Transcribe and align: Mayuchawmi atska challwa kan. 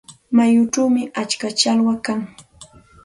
Mayuchawmi 0.37 1.01
atska 1.21 1.47
challwa 1.59 1.93
kan. 2.05 2.19